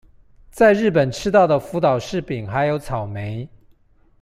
[0.49, 3.47] 在日本吃到的福島柿餅還有草莓